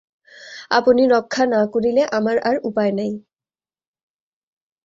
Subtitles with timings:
[0.71, 3.11] আপনি রক্ষা না করিলে আমার আর উপায় নাই।